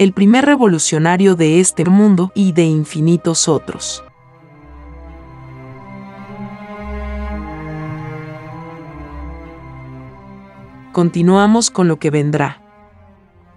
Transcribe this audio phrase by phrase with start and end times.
[0.00, 4.02] el primer revolucionario de este mundo y de infinitos otros.
[10.92, 12.62] Continuamos con lo que vendrá.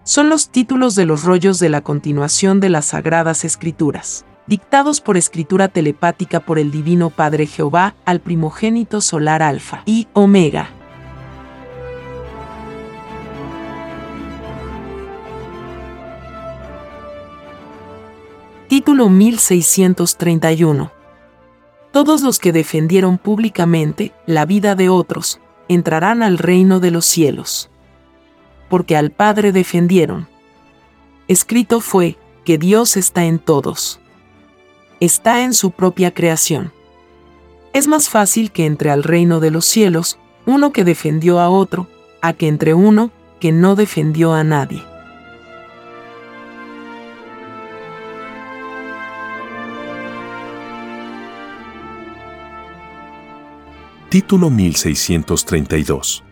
[0.03, 5.16] Son los títulos de los rollos de la continuación de las Sagradas Escrituras, dictados por
[5.16, 10.72] escritura telepática por el Divino Padre Jehová al primogénito solar Alfa y Omega,
[18.75, 20.91] Título 1631.
[21.91, 27.69] Todos los que defendieron públicamente la vida de otros entrarán al reino de los cielos.
[28.72, 30.28] Porque al Padre defendieron.
[31.28, 34.00] Escrito fue que Dios está en todos.
[35.00, 36.73] Está en su propia creación.
[37.73, 40.17] Es más fácil que entre al reino de los cielos
[40.47, 41.88] uno que defendió a otro,
[42.23, 44.83] a que entre uno que no defendió a nadie.
[54.13, 56.24] Título 1632.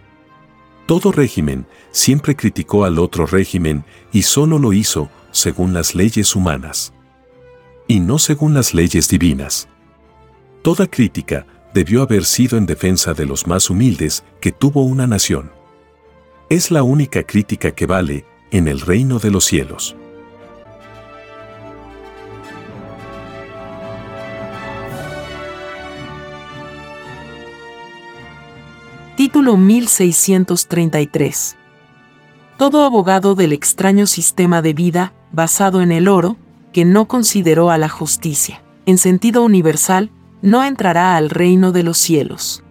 [0.86, 6.94] Todo régimen siempre criticó al otro régimen y solo lo hizo según las leyes humanas.
[7.88, 9.68] Y no según las leyes divinas.
[10.62, 15.52] Toda crítica debió haber sido en defensa de los más humildes que tuvo una nación.
[16.50, 19.96] Es la única crítica que vale en el reino de los cielos.
[29.24, 31.56] Título 1633.
[32.58, 36.38] Todo abogado del extraño sistema de vida, basado en el oro,
[36.74, 40.10] que no consideró a la justicia, en sentido universal,
[40.42, 42.64] no entrará al reino de los cielos.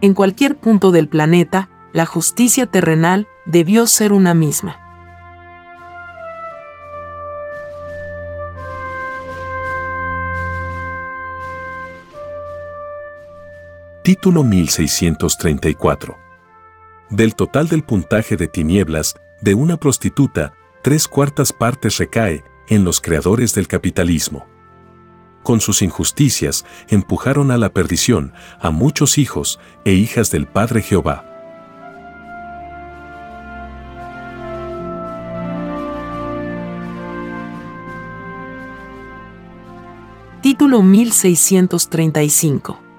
[0.00, 4.89] En cualquier punto del planeta, la justicia terrenal debió ser una misma.
[14.02, 16.16] Título 1634.
[17.10, 23.02] Del total del puntaje de tinieblas de una prostituta, tres cuartas partes recae en los
[23.02, 24.46] creadores del capitalismo.
[25.42, 31.26] Con sus injusticias empujaron a la perdición a muchos hijos e hijas del Padre Jehová.
[40.40, 42.89] Título 1635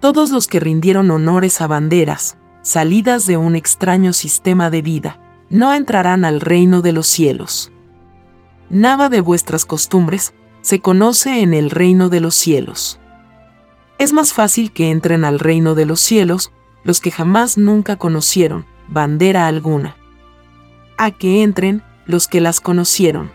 [0.00, 5.20] todos los que rindieron honores a banderas, salidas de un extraño sistema de vida,
[5.50, 7.70] no entrarán al reino de los cielos.
[8.70, 10.32] Nada de vuestras costumbres
[10.62, 12.98] se conoce en el reino de los cielos.
[13.98, 16.52] Es más fácil que entren al reino de los cielos
[16.84, 19.96] los que jamás nunca conocieron bandera alguna,
[20.98, 23.30] a que entren los que las conocieron.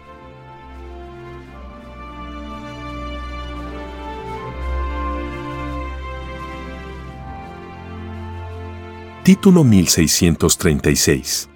[9.26, 11.50] Título 1636.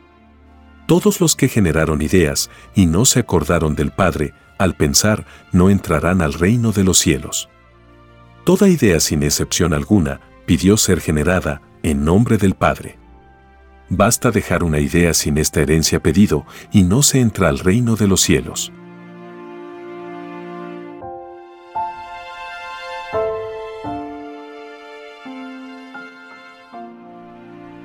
[0.87, 6.23] Todos los que generaron ideas y no se acordaron del Padre, al pensar, no entrarán
[6.23, 7.47] al reino de los cielos.
[8.43, 12.97] Toda idea sin excepción alguna pidió ser generada en nombre del Padre.
[13.87, 18.07] Basta dejar una idea sin esta herencia pedido y no se entra al reino de
[18.07, 18.71] los cielos.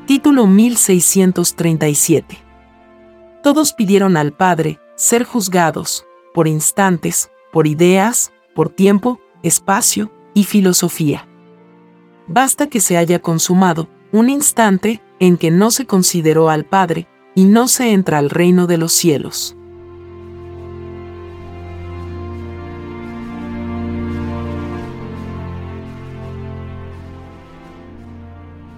[0.06, 2.36] Título 1637.
[3.42, 6.04] Todos pidieron al Padre ser juzgados,
[6.34, 11.26] por instantes, por ideas, por tiempo, espacio y filosofía.
[12.26, 17.44] Basta que se haya consumado un instante en que no se consideró al Padre y
[17.44, 19.56] no se entra al reino de los cielos.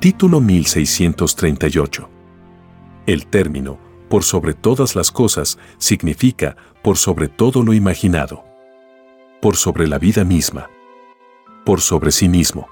[0.07, 2.09] Título 1638.
[3.09, 3.77] El término,
[4.09, 8.45] por sobre todas las cosas, significa por sobre todo lo imaginado.
[9.43, 10.71] Por sobre la vida misma.
[11.65, 12.69] Por sobre sí mismo.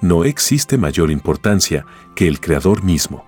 [0.00, 1.84] No existe mayor importancia
[2.16, 3.22] que el Creador mismo.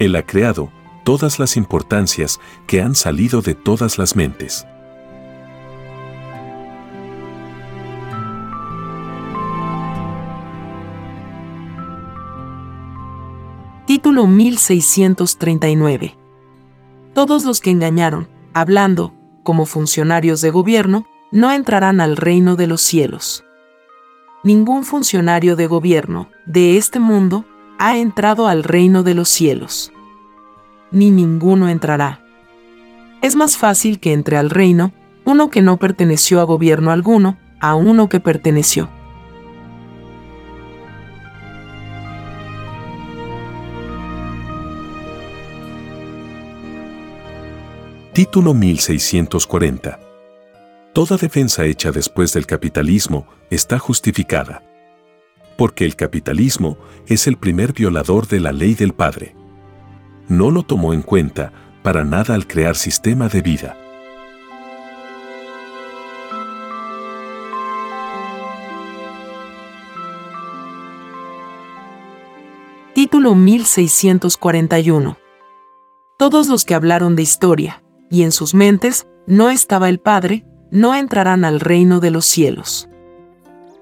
[0.00, 0.72] Él ha creado
[1.04, 4.66] todas las importancias que han salido de todas las mentes.
[13.98, 16.16] Título 1639.
[17.14, 19.12] Todos los que engañaron, hablando,
[19.42, 23.44] como funcionarios de gobierno, no entrarán al reino de los cielos.
[24.44, 27.44] Ningún funcionario de gobierno de este mundo
[27.80, 29.92] ha entrado al reino de los cielos.
[30.92, 32.24] Ni ninguno entrará.
[33.20, 34.92] Es más fácil que entre al reino
[35.24, 38.90] uno que no perteneció a gobierno alguno a uno que perteneció.
[48.18, 50.00] Título 1640.
[50.92, 54.60] Toda defensa hecha después del capitalismo está justificada.
[55.56, 59.36] Porque el capitalismo es el primer violador de la ley del Padre.
[60.26, 61.52] No lo tomó en cuenta
[61.84, 63.76] para nada al crear sistema de vida.
[72.96, 75.16] Título 1641.
[76.16, 80.94] Todos los que hablaron de historia, y en sus mentes no estaba el Padre, no
[80.94, 82.88] entrarán al reino de los cielos.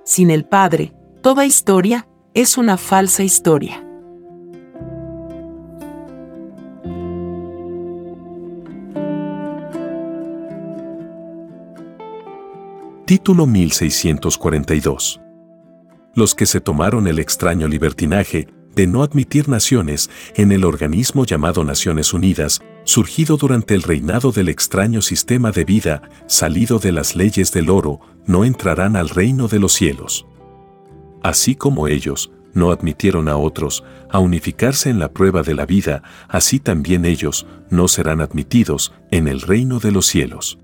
[0.05, 0.93] Sin el Padre,
[1.23, 3.83] toda historia es una falsa historia.
[13.07, 15.21] Título 1642.
[16.15, 21.65] Los que se tomaron el extraño libertinaje de no admitir naciones en el organismo llamado
[21.65, 27.51] Naciones Unidas, surgido durante el reinado del extraño sistema de vida, salido de las leyes
[27.53, 30.27] del oro, no entrarán al reino de los cielos.
[31.23, 36.03] Así como ellos no admitieron a otros a unificarse en la prueba de la vida,
[36.29, 40.59] así también ellos no serán admitidos en el reino de los cielos.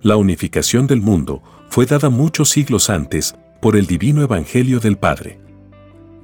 [0.00, 5.45] La unificación del mundo fue dada muchos siglos antes por el divino Evangelio del Padre.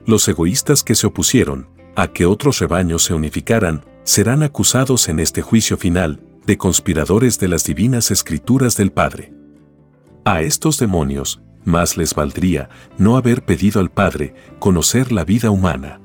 [0.04, 5.42] Los egoístas que se opusieron a que otros rebaños se unificaran serán acusados en este
[5.42, 9.32] juicio final de conspiradores de las divinas escrituras del Padre.
[10.24, 12.68] A estos demonios más les valdría
[12.98, 16.00] no haber pedido al Padre conocer la vida humana.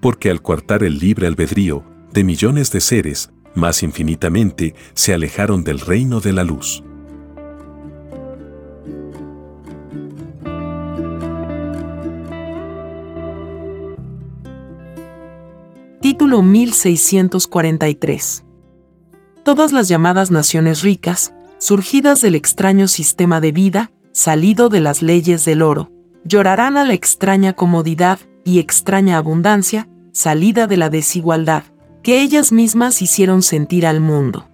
[0.00, 5.80] Porque al coartar el libre albedrío de millones de seres, más infinitamente se alejaron del
[5.80, 6.84] reino de la luz.
[16.00, 18.44] Título 1643.
[19.42, 25.44] Todas las llamadas naciones ricas, surgidas del extraño sistema de vida, salido de las leyes
[25.44, 25.90] del oro,
[26.22, 31.64] llorarán a la extraña comodidad y extraña abundancia, salida de la desigualdad,
[32.04, 34.48] que ellas mismas hicieron sentir al mundo.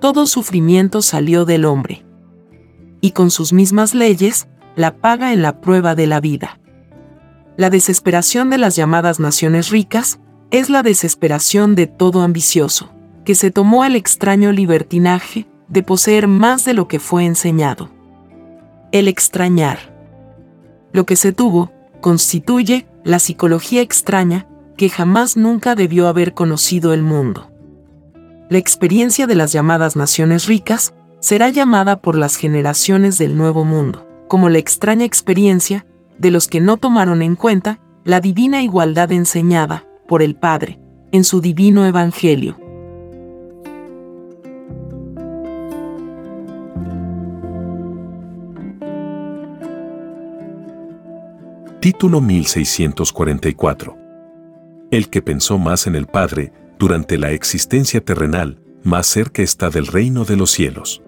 [0.00, 2.04] Todo sufrimiento salió del hombre.
[3.00, 6.58] Y con sus mismas leyes, la paga en la prueba de la vida.
[7.56, 10.18] La desesperación de las llamadas naciones ricas
[10.50, 12.90] es la desesperación de todo ambicioso,
[13.24, 17.90] que se tomó el extraño libertinaje de poseer más de lo que fue enseñado.
[18.92, 19.94] El extrañar.
[20.92, 27.02] Lo que se tuvo constituye la psicología extraña que jamás nunca debió haber conocido el
[27.02, 27.50] mundo.
[28.48, 34.06] La experiencia de las llamadas naciones ricas será llamada por las generaciones del Nuevo Mundo
[34.30, 35.86] como la extraña experiencia
[36.18, 40.80] de los que no tomaron en cuenta la divina igualdad enseñada por el Padre
[41.12, 42.56] en su divino Evangelio.
[51.78, 53.96] Título 1644.
[54.90, 59.86] El que pensó más en el Padre durante la existencia terrenal, más cerca está del
[59.86, 61.04] reino de los cielos.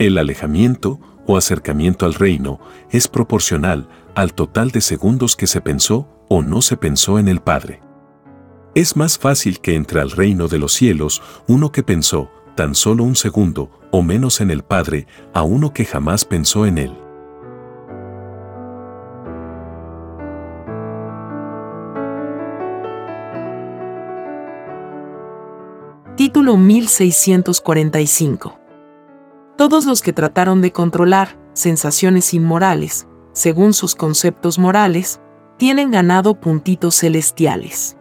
[0.00, 0.98] El alejamiento
[1.28, 2.58] o acercamiento al reino
[2.90, 7.38] es proporcional al total de segundos que se pensó o no se pensó en el
[7.38, 7.80] Padre.
[8.74, 13.02] Es más fácil que entre al reino de los cielos uno que pensó tan solo
[13.02, 16.96] un segundo o menos en el Padre a uno que jamás pensó en él.
[26.16, 28.56] Título 1645.
[29.56, 35.20] Todos los que trataron de controlar sensaciones inmorales, según sus conceptos morales,
[35.56, 37.96] tienen ganado puntitos celestiales,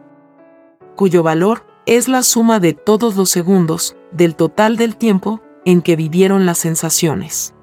[1.00, 5.96] cuyo valor es la suma de todos los segundos del total del tiempo en que
[5.96, 7.56] vivieron las sensaciones.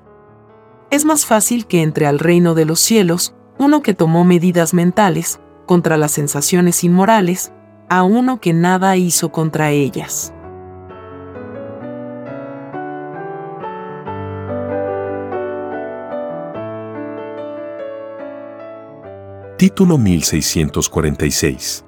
[0.91, 5.39] Es más fácil que entre al reino de los cielos uno que tomó medidas mentales
[5.67, 7.53] contra las sensaciones inmorales,
[7.91, 10.33] a uno que nada hizo contra ellas.
[19.59, 21.86] Título 1646.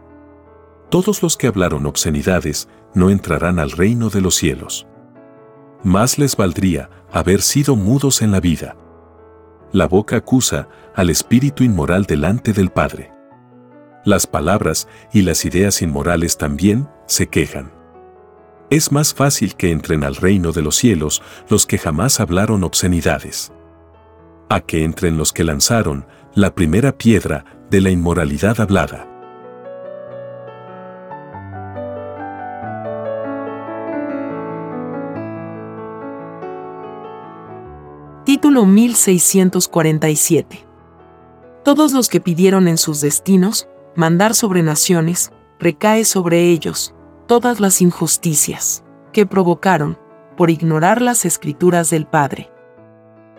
[0.91, 4.87] Todos los que hablaron obscenidades no entrarán al reino de los cielos.
[5.85, 8.77] Más les valdría haber sido mudos en la vida.
[9.71, 13.13] La boca acusa al espíritu inmoral delante del Padre.
[14.05, 17.71] Las palabras y las ideas inmorales también se quejan.
[18.71, 23.53] Es más fácil que entren al reino de los cielos los que jamás hablaron obscenidades.
[24.49, 29.18] A que entren los que lanzaron la primera piedra de la inmoralidad hablada.
[38.39, 40.65] Título 1647.
[41.65, 43.67] Todos los que pidieron en sus destinos
[43.97, 46.95] mandar sobre naciones, recae sobre ellos
[47.27, 49.99] todas las injusticias que provocaron
[50.37, 52.49] por ignorar las escrituras del Padre.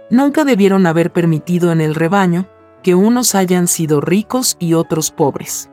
[0.09, 2.49] Nunca debieron haber permitido en el rebaño
[2.83, 5.69] que unos hayan sido ricos y otros pobres.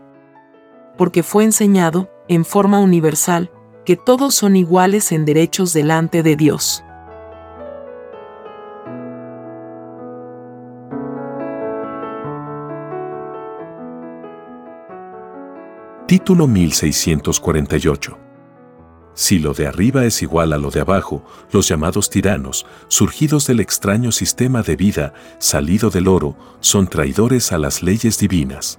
[0.97, 3.51] Porque fue enseñado, en forma universal,
[3.85, 6.85] que todos son iguales en derechos delante de Dios.
[16.07, 18.19] Título 1648
[19.15, 23.61] si lo de arriba es igual a lo de abajo, los llamados tiranos, surgidos del
[23.61, 28.79] extraño sistema de vida salido del oro, son traidores a las leyes divinas.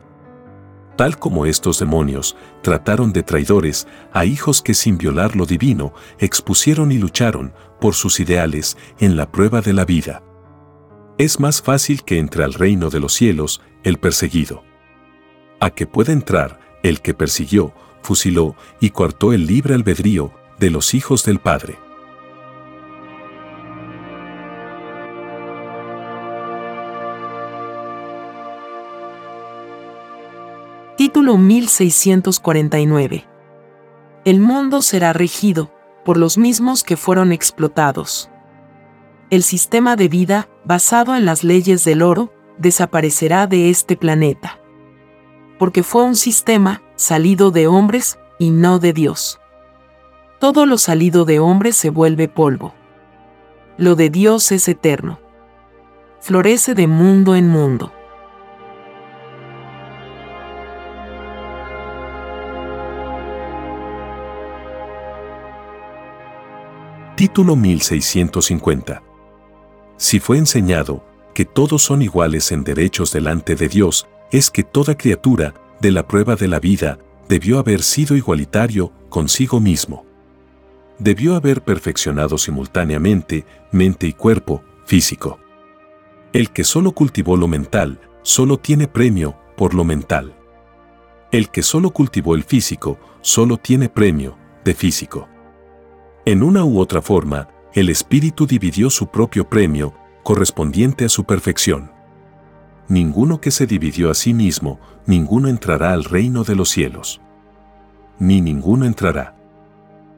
[0.95, 6.91] Tal como estos demonios trataron de traidores a hijos que sin violar lo divino expusieron
[6.91, 10.21] y lucharon por sus ideales en la prueba de la vida.
[11.17, 14.63] Es más fácil que entre al reino de los cielos el perseguido.
[15.59, 20.93] A que pueda entrar el que persiguió, fusiló y coartó el libre albedrío de los
[20.93, 21.77] hijos del Padre.
[30.97, 33.27] Título 1649.
[34.25, 35.71] El mundo será regido
[36.03, 38.31] por los mismos que fueron explotados.
[39.29, 44.59] El sistema de vida, basado en las leyes del oro, desaparecerá de este planeta.
[45.57, 49.39] Porque fue un sistema salido de hombres y no de Dios.
[50.39, 52.73] Todo lo salido de hombres se vuelve polvo.
[53.77, 55.19] Lo de Dios es eterno.
[56.19, 57.91] Florece de mundo en mundo.
[67.15, 69.01] Título 1650.
[69.97, 74.97] Si fue enseñado que todos son iguales en derechos delante de Dios, es que toda
[74.97, 76.97] criatura de la prueba de la vida,
[77.29, 80.05] debió haber sido igualitario consigo mismo.
[80.99, 85.39] Debió haber perfeccionado simultáneamente mente y cuerpo físico.
[86.33, 90.33] El que solo cultivó lo mental, solo tiene premio por lo mental.
[91.31, 95.27] El que solo cultivó el físico, solo tiene premio de físico.
[96.25, 99.93] En una u otra forma, el espíritu dividió su propio premio
[100.23, 101.96] correspondiente a su perfección
[102.87, 107.21] ninguno que se dividió a sí mismo, ninguno entrará al reino de los cielos.
[108.19, 109.35] Ni ninguno entrará.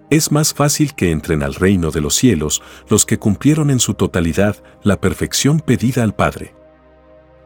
[0.09, 3.93] Es más fácil que entren al reino de los cielos los que cumplieron en su
[3.93, 6.55] totalidad la perfección pedida al Padre.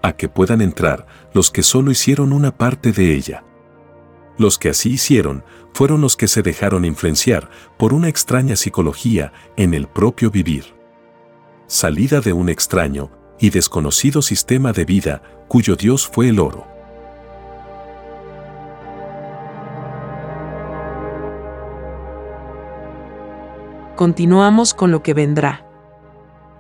[0.06, 3.46] a que puedan entrar los que solo hicieron una parte de ella.
[4.38, 9.74] Los que así hicieron fueron los que se dejaron influenciar por una extraña psicología en
[9.74, 10.76] el propio vivir.
[11.68, 13.12] Salida de un extraño
[13.44, 16.66] y desconocido sistema de vida cuyo Dios fue el oro.
[23.98, 25.68] Continuamos con lo que vendrá.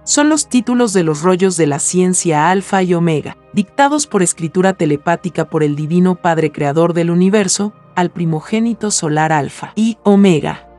[0.04, 4.74] Son los títulos de los rollos de la ciencia alfa y omega, dictados por escritura
[4.74, 10.73] telepática por el Divino Padre Creador del Universo, al primogénito solar alfa y omega.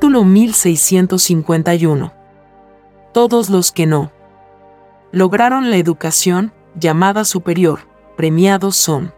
[0.00, 2.14] Título 1651.
[3.12, 4.10] Todos los que no
[5.12, 7.80] lograron la educación, llamada superior,
[8.16, 9.12] premiados son.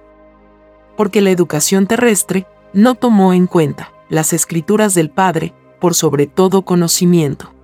[0.97, 6.62] Porque la educación terrestre no tomó en cuenta las escrituras del Padre por sobre todo
[6.62, 7.55] conocimiento.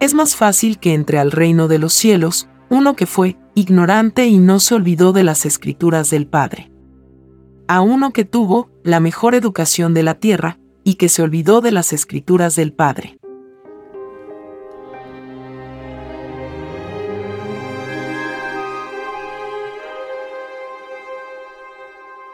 [0.00, 4.38] Es más fácil que entre al reino de los cielos uno que fue ignorante y
[4.38, 6.72] no se olvidó de las escrituras del Padre.
[7.68, 11.72] A uno que tuvo la mejor educación de la tierra y que se olvidó de
[11.72, 13.18] las escrituras del Padre.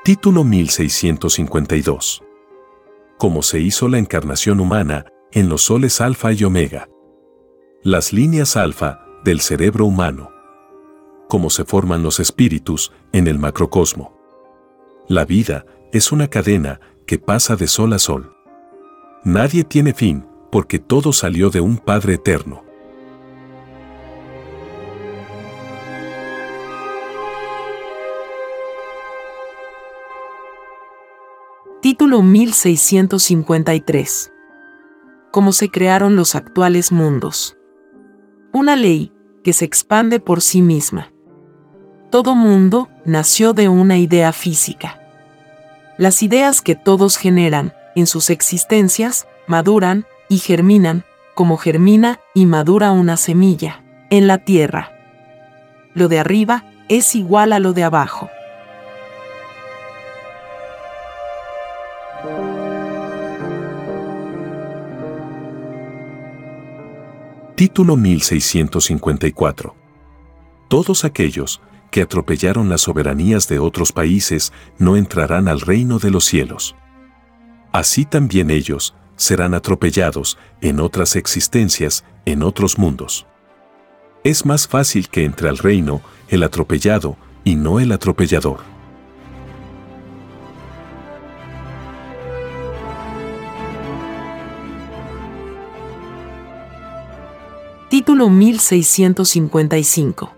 [0.05, 2.23] Título 1652.
[3.19, 6.89] Cómo se hizo la encarnación humana en los soles alfa y omega.
[7.83, 10.31] Las líneas alfa del cerebro humano.
[11.29, 14.17] Cómo se forman los espíritus en el macrocosmo.
[15.09, 18.38] La vida es una cadena que pasa de sol a sol.
[19.25, 22.63] Nadie tiene fin porque todo salió de un Padre eterno.
[31.83, 34.33] Título 1653.
[35.33, 37.57] Cómo se crearon los actuales mundos.
[38.53, 41.13] Una ley que se expande por sí misma.
[42.11, 45.01] Todo mundo nació de una idea física.
[45.99, 52.93] Las ideas que todos generan en sus existencias maduran y germinan, como germina y madura
[52.93, 54.93] una semilla en la tierra.
[55.95, 58.31] Lo de arriba es igual a lo de abajo.
[67.55, 69.75] Título 1654.
[70.69, 76.25] Todos aquellos que atropellaron las soberanías de otros países no entrarán al reino de los
[76.25, 76.77] cielos.
[77.73, 83.27] Así también ellos serán atropellados en otras existencias, en otros mundos.
[84.25, 88.61] Es más fácil que entre al reino el atropellado y no el atropellador.
[97.89, 100.35] Título 1655.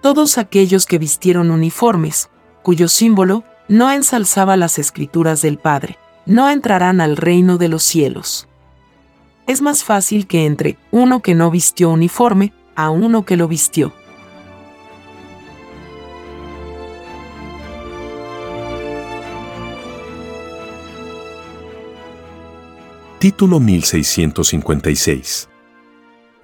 [0.00, 2.30] Todos aquellos que vistieron uniformes,
[2.62, 8.46] cuyo símbolo no ensalzaba las escrituras del Padre, no entrarán al reino de los cielos.
[9.46, 13.92] Es más fácil que entre uno que no vistió uniforme a uno que lo vistió.
[23.18, 25.48] Título 1656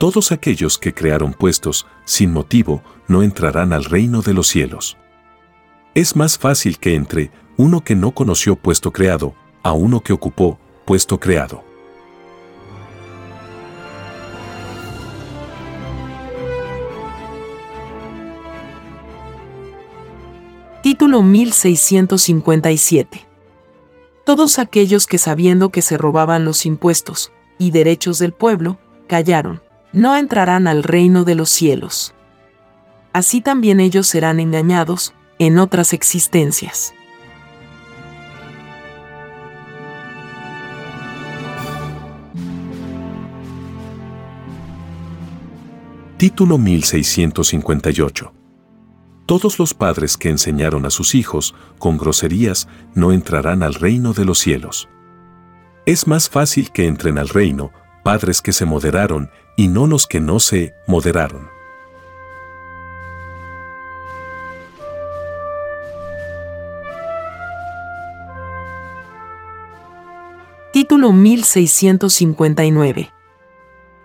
[0.02, 4.96] todos aquellos que crearon puestos sin motivo no entrarán al reino de los cielos.
[5.94, 10.58] Es más fácil que entre uno que no conoció puesto creado a uno que ocupó
[10.84, 11.64] puesto creado.
[20.82, 23.26] Título 1657.
[24.24, 30.16] Todos aquellos que sabiendo que se robaban los impuestos y derechos del pueblo, callaron no
[30.16, 32.14] entrarán al reino de los cielos.
[33.12, 36.94] Así también ellos serán engañados en otras existencias.
[46.22, 48.32] Título 1658.
[49.26, 54.24] Todos los padres que enseñaron a sus hijos con groserías no entrarán al reino de
[54.24, 54.88] los cielos.
[55.84, 57.72] Es más fácil que entren al reino
[58.04, 61.48] padres que se moderaron y no los que no se moderaron.
[70.72, 73.12] Título 1659.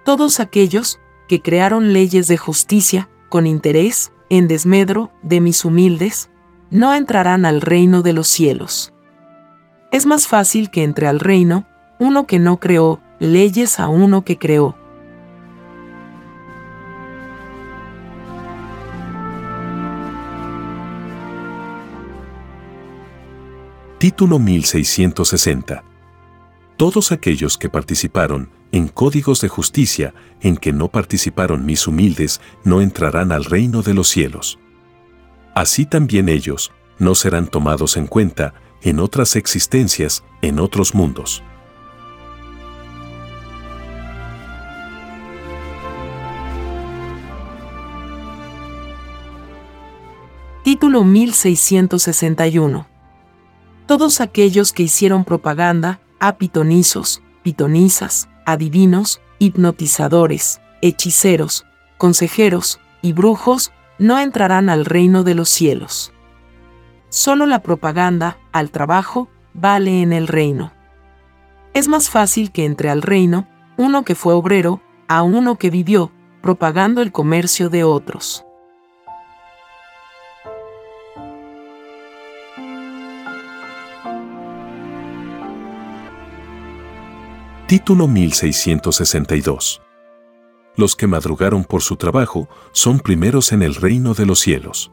[0.04, 6.30] Todos aquellos que crearon leyes de justicia con interés en desmedro de mis humildes,
[6.70, 8.94] no entrarán al reino de los cielos.
[9.92, 11.66] Es más fácil que entre al reino
[12.00, 14.76] uno que no creó, leyes a uno que creó.
[23.98, 25.84] Título 1660.
[26.78, 32.82] Todos aquellos que participaron en códigos de justicia en que no participaron mis humildes no
[32.82, 34.60] entrarán al reino de los cielos.
[35.56, 41.44] Así también ellos no serán tomados en cuenta en otras existencias, en otros mundos.
[50.64, 52.98] Título 1661
[53.88, 61.66] todos aquellos que hicieron propaganda a pitonizos, pitonizas, adivinos, hipnotizadores, hechiceros,
[61.98, 66.14] consejeros y brujos no entrarán al reino de los cielos.
[67.10, 70.74] Solo la propaganda, al trabajo, vale en el reino.
[71.74, 76.12] Es más fácil que entre al reino uno que fue obrero a uno que vivió
[76.42, 78.47] propagando el comercio de otros.
[87.68, 89.82] Título 1662.
[90.78, 94.90] Los que madrugaron por su trabajo son primeros en el reino de los cielos.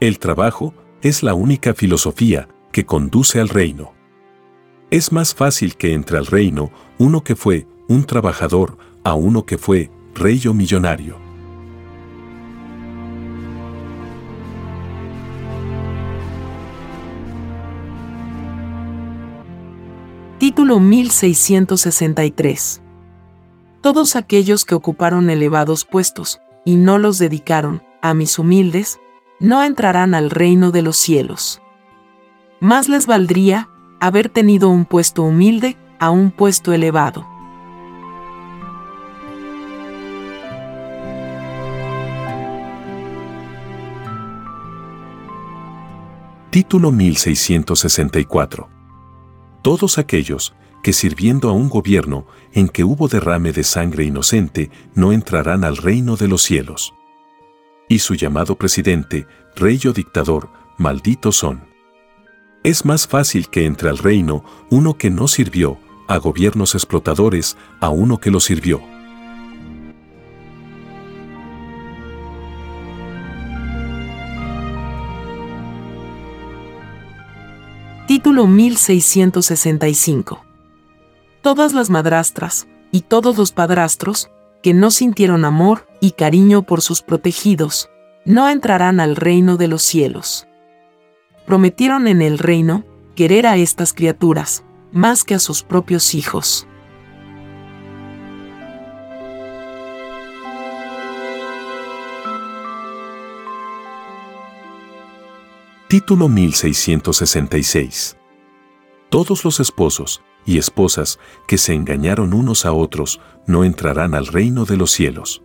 [0.00, 3.94] El trabajo es la única filosofía que conduce al reino.
[4.90, 9.56] Es más fácil que entre al reino uno que fue un trabajador a uno que
[9.56, 11.27] fue rey o millonario.
[20.38, 22.80] Título 1663.
[23.80, 29.00] Todos aquellos que ocuparon elevados puestos, y no los dedicaron, a mis humildes,
[29.40, 31.60] no entrarán al reino de los cielos.
[32.60, 37.26] Más les valdría haber tenido un puesto humilde a un puesto elevado.
[46.50, 48.77] Título 1664
[49.62, 55.12] todos aquellos que sirviendo a un gobierno en que hubo derrame de sangre inocente no
[55.12, 56.94] entrarán al reino de los cielos.
[57.88, 61.64] Y su llamado presidente, rey o dictador, malditos son.
[62.62, 67.88] Es más fácil que entre al reino uno que no sirvió a gobiernos explotadores a
[67.88, 68.80] uno que lo sirvió.
[78.38, 80.44] Título 1665.
[81.42, 84.30] Todas las madrastras y todos los padrastros
[84.62, 87.90] que no sintieron amor y cariño por sus protegidos,
[88.24, 90.46] no entrarán al reino de los cielos.
[91.46, 92.84] Prometieron en el reino
[93.16, 96.68] querer a estas criaturas más que a sus propios hijos.
[105.88, 108.17] Título 1666.
[109.10, 114.64] Todos los esposos y esposas que se engañaron unos a otros no entrarán al reino
[114.64, 115.42] de los cielos.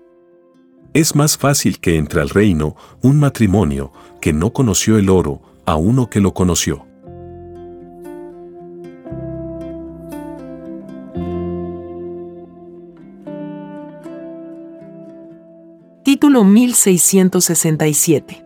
[0.93, 5.75] Es más fácil que entre al reino un matrimonio que no conoció el oro a
[5.75, 6.85] uno que lo conoció.
[16.03, 18.43] Título 1667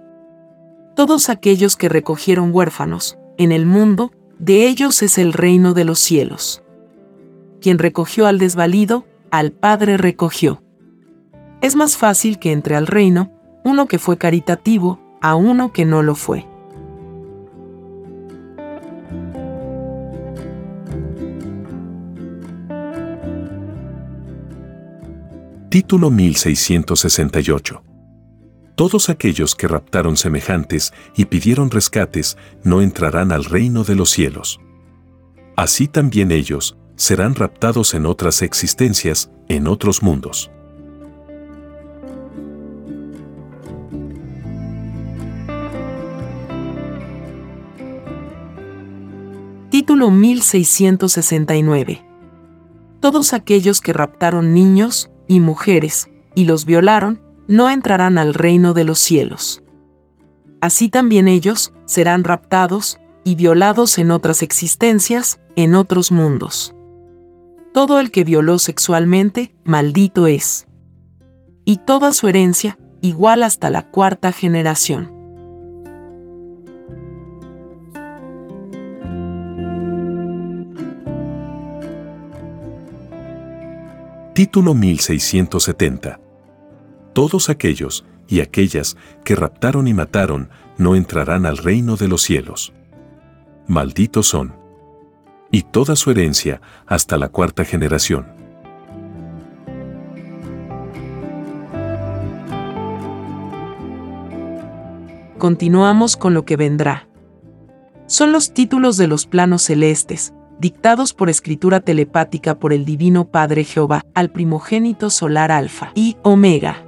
[0.98, 6.00] todos aquellos que recogieron huérfanos, en el mundo, de ellos es el reino de los
[6.00, 6.64] cielos.
[7.62, 10.62] Quien recogió al desvalido, al Padre recogió.
[11.62, 13.32] Es más fácil que entre al reino
[13.64, 16.46] uno que fue caritativo a uno que no lo fue.
[25.70, 27.97] Título 1668
[28.78, 34.60] todos aquellos que raptaron semejantes y pidieron rescates no entrarán al reino de los cielos.
[35.56, 40.52] Así también ellos serán raptados en otras existencias, en otros mundos.
[49.72, 52.06] Título 1669.
[53.00, 58.84] Todos aquellos que raptaron niños y mujeres y los violaron no entrarán al reino de
[58.84, 59.64] los cielos.
[60.62, 66.74] Así también ellos serán raptados y violados en otras existencias, en otros mundos.
[67.74, 70.68] Todo el que violó sexualmente, maldito es.
[71.64, 75.16] Y toda su herencia, igual hasta la cuarta generación.
[84.34, 86.27] Título 1670.
[87.18, 92.74] Todos aquellos y aquellas que raptaron y mataron no entrarán al reino de los cielos.
[93.66, 94.56] Malditos son.
[95.50, 98.28] Y toda su herencia hasta la cuarta generación.
[105.40, 107.08] Continuamos con lo que vendrá.
[108.06, 113.64] Son los títulos de los planos celestes, dictados por escritura telepática por el Divino Padre
[113.64, 116.87] Jehová al primogénito solar Alfa y Omega.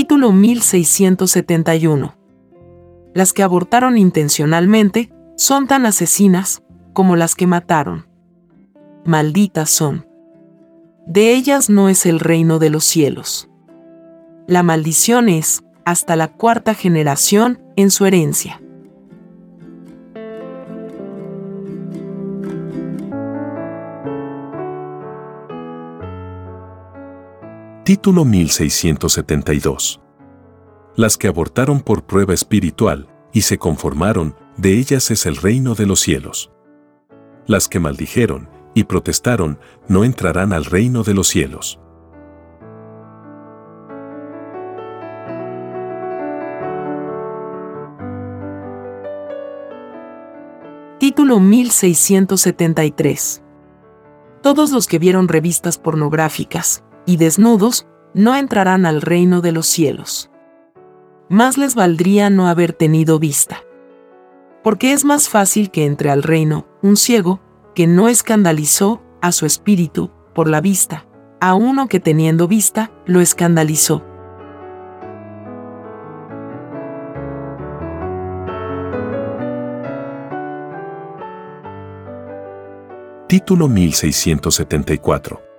[0.00, 2.16] Título 1671.
[3.12, 6.62] Las que abortaron intencionalmente son tan asesinas
[6.94, 8.06] como las que mataron.
[9.04, 10.06] Malditas son.
[11.06, 13.50] De ellas no es el reino de los cielos.
[14.46, 18.58] La maldición es, hasta la cuarta generación, en su herencia.
[27.90, 30.00] Título 1672.
[30.94, 35.86] Las que abortaron por prueba espiritual y se conformaron, de ellas es el reino de
[35.86, 36.52] los cielos.
[37.48, 41.80] Las que maldijeron y protestaron, no entrarán al reino de los cielos.
[51.00, 53.42] Título 1673.
[54.42, 60.30] Todos los que vieron revistas pornográficas, y desnudos, no entrarán al reino de los cielos.
[61.28, 63.62] Más les valdría no haber tenido vista.
[64.62, 67.40] Porque es más fácil que entre al reino un ciego,
[67.74, 71.06] que no escandalizó a su espíritu por la vista,
[71.40, 74.04] a uno que teniendo vista lo escandalizó.
[83.28, 85.49] Título 1674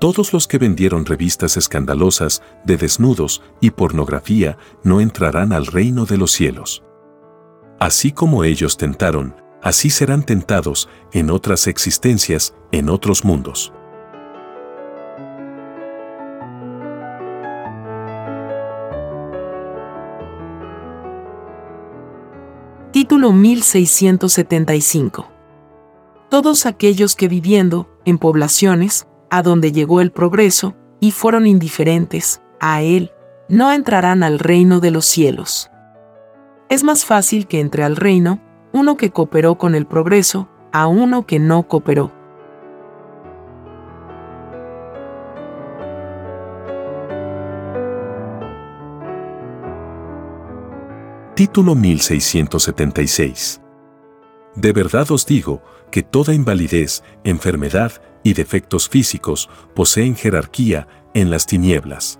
[0.00, 6.18] todos los que vendieron revistas escandalosas de desnudos y pornografía no entrarán al reino de
[6.18, 6.82] los cielos.
[7.78, 13.72] Así como ellos tentaron, así serán tentados en otras existencias, en otros mundos.
[22.92, 25.28] Título 1675
[26.30, 32.82] Todos aquellos que viviendo en poblaciones, a donde llegó el progreso, y fueron indiferentes a
[32.82, 33.10] él,
[33.48, 35.72] no entrarán al reino de los cielos.
[36.68, 38.40] Es más fácil que entre al reino
[38.72, 42.12] uno que cooperó con el progreso a uno que no cooperó.
[51.34, 53.60] Título 1676.
[54.54, 61.46] De verdad os digo que toda invalidez, enfermedad y defectos físicos poseen jerarquía en las
[61.46, 62.18] tinieblas.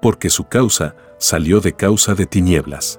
[0.00, 2.98] Porque su causa salió de causa de tinieblas.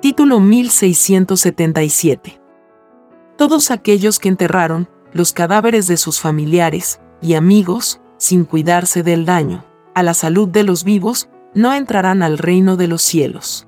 [0.00, 2.40] Título 1677.
[3.36, 9.64] Todos aquellos que enterraron los cadáveres de sus familiares y amigos, sin cuidarse del daño
[9.94, 13.66] a la salud de los vivos, no entrarán al reino de los cielos.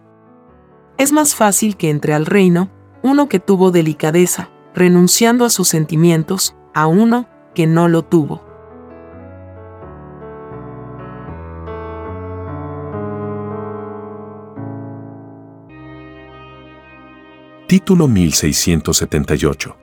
[0.98, 2.70] Es más fácil que entre al reino
[3.02, 8.44] uno que tuvo delicadeza, renunciando a sus sentimientos, a uno que no lo tuvo.
[17.68, 19.76] Título 1678.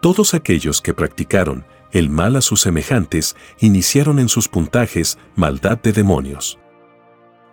[0.00, 5.92] Todos aquellos que practicaron el mal a sus semejantes iniciaron en sus puntajes maldad de
[5.92, 6.58] demonios.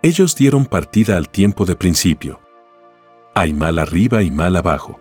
[0.04, 2.38] Ellos dieron partida al tiempo de principio.
[3.34, 5.00] Hay mal arriba y mal abajo.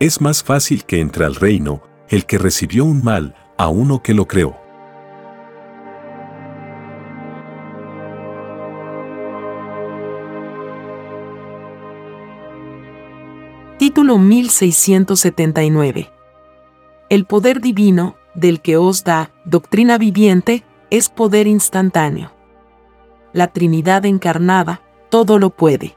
[0.00, 4.12] Es más fácil que entre al reino el que recibió un mal a uno que
[4.12, 4.56] lo creó.
[13.78, 16.10] Título 1679.
[17.10, 22.39] El poder divino, del que os da doctrina viviente, es poder instantáneo
[23.32, 25.96] la Trinidad encarnada, todo lo puede.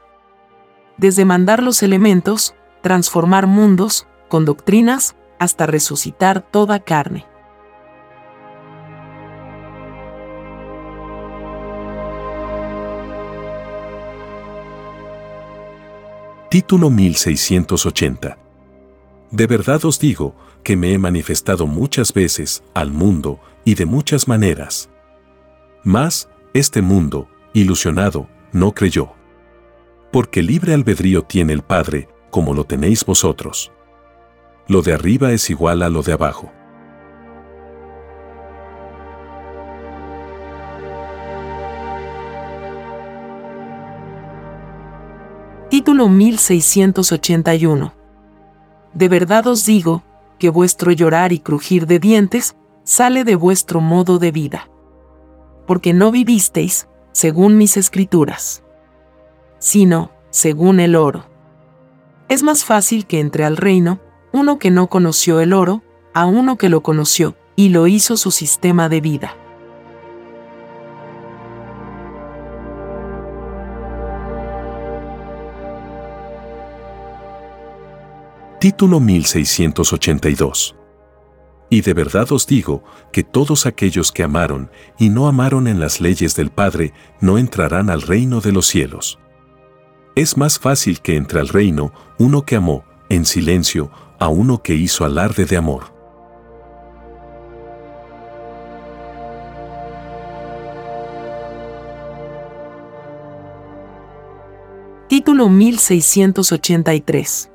[0.96, 7.26] Desde mandar los elementos, transformar mundos, con doctrinas, hasta resucitar toda carne.
[16.54, 18.38] Título 1680.
[19.32, 24.28] De verdad os digo que me he manifestado muchas veces al mundo y de muchas
[24.28, 24.88] maneras.
[25.82, 29.10] Mas, este mundo, ilusionado, no creyó.
[30.12, 33.72] Porque libre albedrío tiene el Padre, como lo tenéis vosotros.
[34.68, 36.52] Lo de arriba es igual a lo de abajo.
[45.70, 47.94] Título 1681.
[48.92, 50.04] De verdad os digo,
[50.38, 54.68] que vuestro llorar y crujir de dientes sale de vuestro modo de vida.
[55.66, 58.62] Porque no vivisteis, según mis escrituras,
[59.58, 61.24] sino, según el oro.
[62.28, 64.00] Es más fácil que entre al reino
[64.32, 68.30] uno que no conoció el oro, a uno que lo conoció y lo hizo su
[68.30, 69.36] sistema de vida.
[78.58, 80.83] Título 1682.
[81.74, 86.00] Y de verdad os digo que todos aquellos que amaron y no amaron en las
[86.00, 89.18] leyes del Padre no entrarán al reino de los cielos.
[90.14, 94.76] Es más fácil que entre al reino uno que amó, en silencio, a uno que
[94.76, 95.92] hizo alarde de amor.
[105.08, 107.50] Título 1683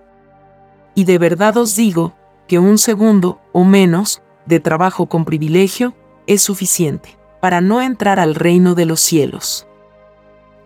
[0.99, 2.13] y de verdad os digo
[2.49, 5.93] que un segundo o menos de trabajo con privilegio
[6.25, 9.67] es suficiente para no entrar al reino de los cielos.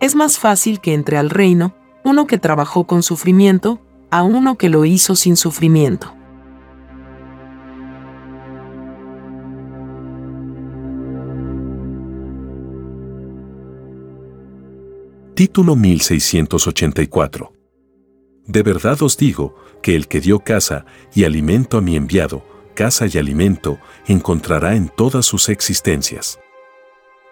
[0.00, 4.70] Es más fácil que entre al reino uno que trabajó con sufrimiento a uno que
[4.70, 6.14] lo hizo sin sufrimiento.
[15.34, 17.63] Título 1684
[18.46, 23.06] de verdad os digo que el que dio casa y alimento a mi enviado, casa
[23.06, 26.38] y alimento, encontrará en todas sus existencias.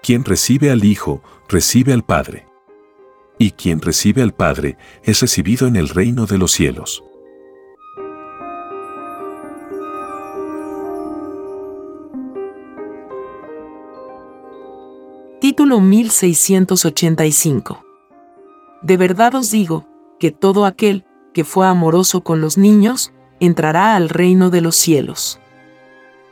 [0.03, 2.47] Quien recibe al Hijo, recibe al Padre.
[3.39, 7.03] Y quien recibe al Padre es recibido en el reino de los cielos.
[15.41, 17.85] Título 1685
[18.81, 19.92] De verdad os digo,
[20.23, 21.05] que todo aquel
[21.35, 25.41] que fue amoroso con los niños entrará al reino de los cielos.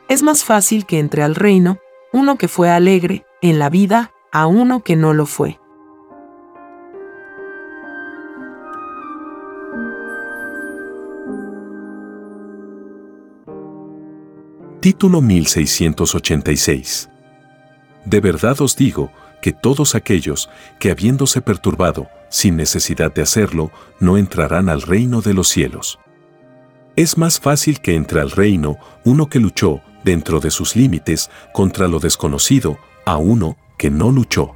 [0.07, 1.77] Es más fácil que entre al reino
[2.13, 5.59] uno que fue alegre en la vida a uno que no lo fue.
[14.79, 17.09] Título 1686
[18.05, 20.49] De verdad os digo que todos aquellos
[20.79, 25.99] que habiéndose perturbado, sin necesidad de hacerlo, no entrarán al reino de los cielos.
[26.95, 31.87] Es más fácil que entre al reino uno que luchó, dentro de sus límites, contra
[31.87, 34.55] lo desconocido, a uno que no luchó.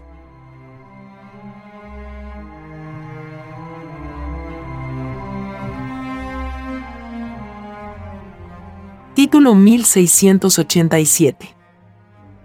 [9.15, 11.55] Título 1687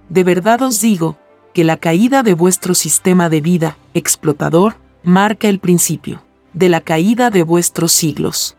[0.09, 1.18] De verdad os digo
[1.52, 7.30] que la caída de vuestro sistema de vida explotador marca el principio de la caída
[7.30, 8.56] de vuestros siglos.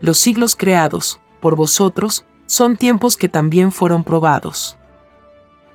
[0.00, 4.76] Los siglos creados por vosotros son tiempos que también fueron probados.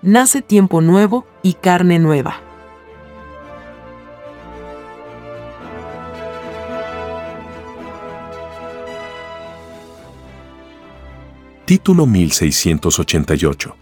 [0.01, 2.41] Nace tiempo nuevo y carne nueva.
[11.65, 13.75] Título 1688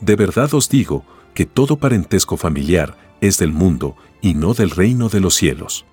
[0.00, 5.08] De verdad os digo que todo parentesco familiar es del mundo y no del reino
[5.08, 5.84] de los cielos.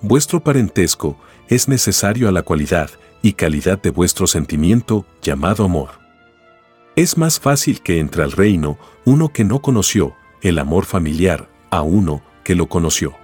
[0.00, 2.90] Vuestro parentesco es necesario a la cualidad
[3.22, 5.90] y calidad de vuestro sentimiento llamado amor.
[6.96, 11.82] Es más fácil que entre al reino uno que no conoció el amor familiar a
[11.82, 13.14] uno que lo conoció.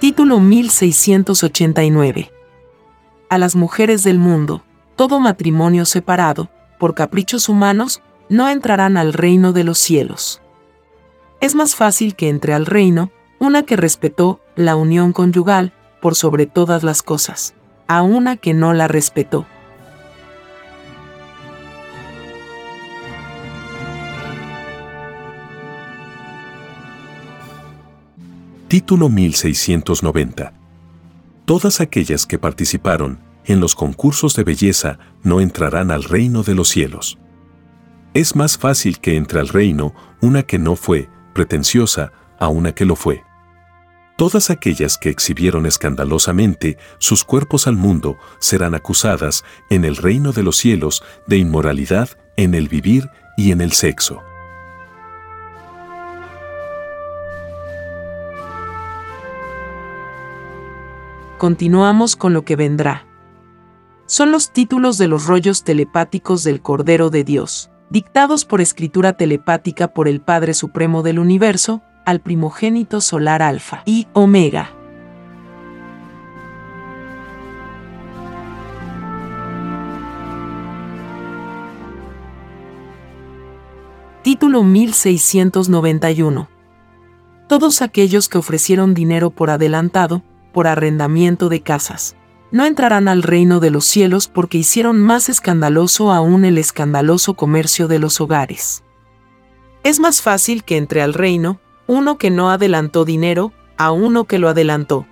[0.00, 2.32] Título 1689.
[3.28, 4.64] A las mujeres del mundo,
[4.96, 6.48] todo matrimonio separado,
[6.78, 10.40] por caprichos humanos, no entrarán al reino de los cielos.
[11.42, 16.46] Es más fácil que entre al reino una que respetó la unión conyugal por sobre
[16.46, 17.52] todas las cosas,
[17.86, 19.46] a una que no la respetó.
[28.70, 30.52] Título 1690.
[31.44, 36.68] Todas aquellas que participaron en los concursos de belleza no entrarán al reino de los
[36.68, 37.18] cielos.
[38.14, 42.84] Es más fácil que entre al reino una que no fue pretenciosa, a una que
[42.84, 43.24] lo fue.
[44.16, 50.44] Todas aquellas que exhibieron escandalosamente sus cuerpos al mundo serán acusadas en el reino de
[50.44, 54.22] los cielos de inmoralidad en el vivir y en el sexo.
[61.40, 63.06] Continuamos con lo que vendrá.
[64.04, 69.88] Son los títulos de los rollos telepáticos del Cordero de Dios, dictados por escritura telepática
[69.88, 74.70] por el Padre Supremo del Universo, al primogénito solar Alfa y Omega.
[84.22, 86.50] Título 1691.
[87.48, 92.16] Todos aquellos que ofrecieron dinero por adelantado, por arrendamiento de casas,
[92.52, 97.88] no entrarán al reino de los cielos porque hicieron más escandaloso aún el escandaloso comercio
[97.88, 98.82] de los hogares.
[99.82, 104.38] Es más fácil que entre al reino uno que no adelantó dinero a uno que
[104.38, 105.06] lo adelantó.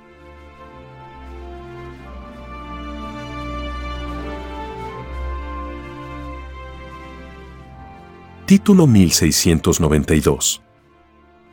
[8.47, 10.63] Título 1692.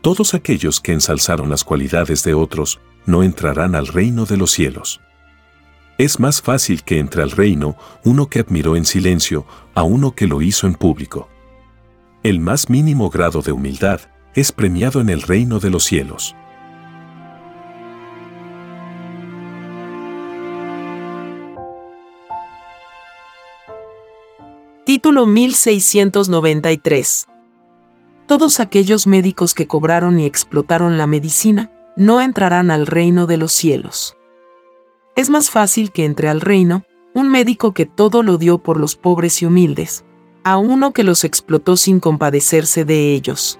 [0.01, 5.01] Todos aquellos que ensalzaron las cualidades de otros no entrarán al reino de los cielos.
[5.97, 10.27] Es más fácil que entre al reino uno que admiró en silencio a uno que
[10.27, 11.29] lo hizo en público.
[12.23, 14.01] El más mínimo grado de humildad
[14.33, 16.35] es premiado en el reino de los cielos.
[24.85, 27.27] Título 1693.
[28.27, 33.51] Todos aquellos médicos que cobraron y explotaron la medicina no entrarán al reino de los
[33.51, 34.17] cielos.
[35.15, 36.83] Es más fácil que entre al reino
[37.13, 40.03] un médico que todo lo dio por los pobres y humildes,
[40.43, 43.59] a uno que los explotó sin compadecerse de ellos.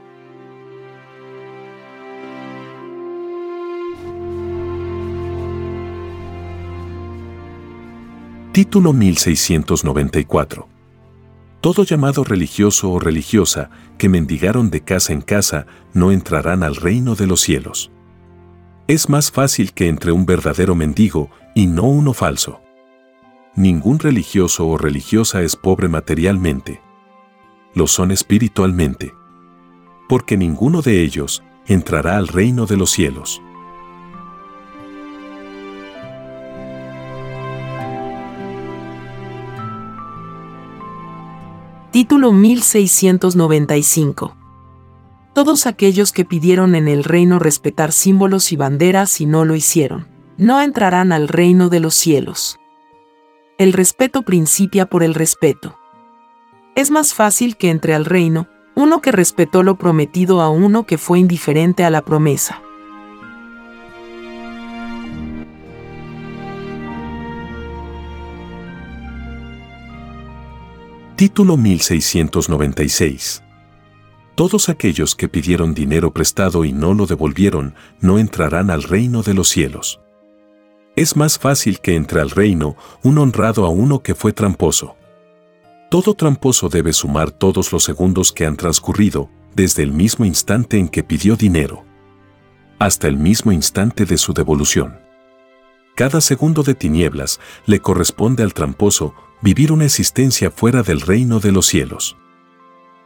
[8.52, 10.68] Título 1694.
[11.62, 17.16] Todo llamado religioso o religiosa que mendigaron de casa en casa no entrarán al reino
[17.16, 17.92] de los cielos.
[18.88, 22.62] Es más fácil que entre un verdadero mendigo y no uno falso.
[23.56, 26.84] Ningún religioso o religiosa es pobre materialmente.
[27.74, 29.16] Lo son espiritualmente.
[30.08, 33.42] Porque ninguno de ellos entrará al reino de los cielos.
[41.90, 44.45] Título 1695.
[45.36, 50.08] Todos aquellos que pidieron en el reino respetar símbolos y banderas y no lo hicieron,
[50.38, 52.58] no entrarán al reino de los cielos.
[53.58, 55.78] El respeto principia por el respeto.
[56.74, 60.98] Es más fácil que entre al reino uno que respetó lo prometido a uno que
[60.98, 62.62] fue indiferente a la promesa.
[71.18, 73.45] Título 1696.
[74.36, 79.34] Todos aquellos que pidieron dinero prestado y no lo devolvieron no entrarán al reino de
[79.34, 80.02] los cielos.
[80.98, 84.98] Es más fácil que entre al reino un honrado a uno que fue tramposo.
[85.90, 90.90] Todo tramposo debe sumar todos los segundos que han transcurrido desde el mismo instante en
[90.90, 91.86] que pidió dinero
[92.80, 95.00] hasta el mismo instante de su devolución.
[95.96, 101.52] Cada segundo de tinieblas le corresponde al tramposo vivir una existencia fuera del reino de
[101.52, 102.18] los cielos.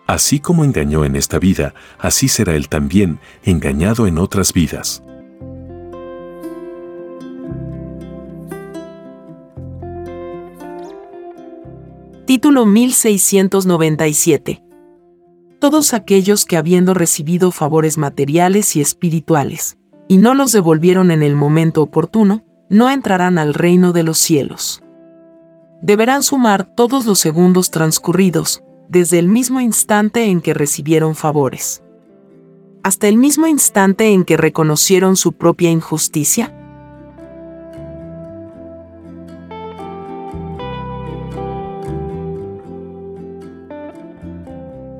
[0.10, 5.04] Así como engañó en esta vida, así será él también engañado en otras vidas.
[12.26, 14.64] Título 1697.
[15.60, 21.36] Todos aquellos que habiendo recibido favores materiales y espirituales, y no los devolvieron en el
[21.36, 24.82] momento oportuno, no entrarán al reino de los cielos
[25.82, 31.84] deberán sumar todos los segundos transcurridos, desde el mismo instante en que recibieron favores.
[32.84, 36.56] Hasta el mismo instante en que reconocieron su propia injusticia.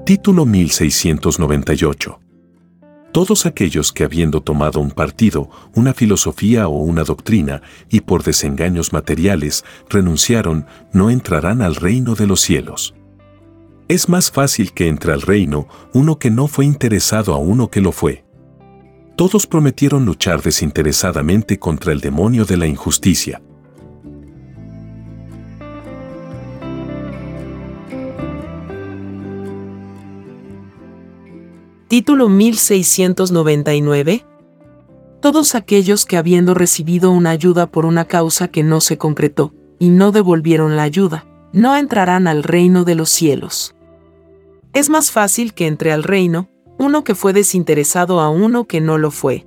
[0.06, 2.20] Título 1698
[3.12, 8.94] todos aquellos que habiendo tomado un partido, una filosofía o una doctrina, y por desengaños
[8.94, 12.94] materiales renunciaron, no entrarán al reino de los cielos.
[13.90, 17.82] Es más fácil que entre al reino uno que no fue interesado a uno que
[17.82, 18.24] lo fue.
[19.18, 23.42] Todos prometieron luchar desinteresadamente contra el demonio de la injusticia,
[31.88, 34.24] Título 1699.
[35.20, 39.90] Todos aquellos que habiendo recibido una ayuda por una causa que no se concretó, y
[39.90, 43.74] no devolvieron la ayuda, no entrarán al reino de los cielos.
[44.74, 48.98] Es más fácil que entre al reino uno que fue desinteresado a uno que no
[48.98, 49.46] lo fue.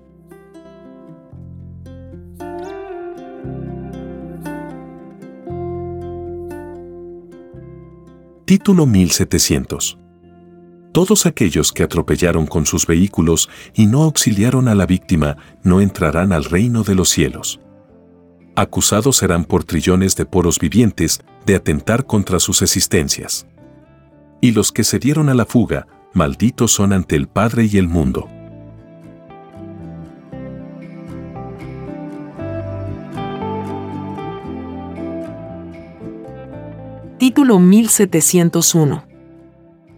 [8.44, 9.98] Título 1700.
[10.92, 16.32] Todos aquellos que atropellaron con sus vehículos y no auxiliaron a la víctima no entrarán
[16.32, 17.60] al reino de los cielos.
[18.54, 23.46] Acusados serán por trillones de poros vivientes de atentar contra sus existencias.
[24.44, 27.86] Y los que se dieron a la fuga, malditos son ante el Padre y el
[27.86, 28.28] mundo.
[37.18, 39.04] Título 1701.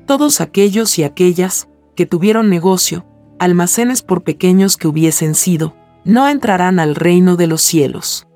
[0.04, 3.06] Todos aquellos y aquellas que tuvieron negocio,
[3.38, 5.74] almacenes por pequeños que hubiesen sido,
[6.04, 8.26] no entrarán al reino de los cielos.